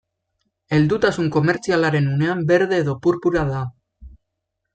[0.77, 3.61] Heldutasun komertzialaren unean berde edo purpura da.